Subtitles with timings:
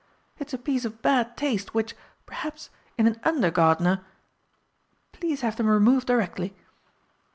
[0.39, 1.95] It's a piece of bad taste which,
[2.25, 4.03] perhaps in an under gardener
[5.11, 6.55] please have them removed directly.